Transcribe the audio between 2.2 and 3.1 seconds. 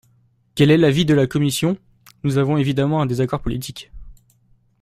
Nous avons évidemment un